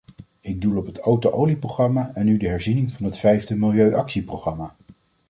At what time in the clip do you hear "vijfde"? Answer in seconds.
3.17-3.55